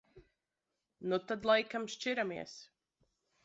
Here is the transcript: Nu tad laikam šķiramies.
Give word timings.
Nu 1.11 1.19
tad 1.33 1.47
laikam 1.51 1.87
šķiramies. 1.97 2.59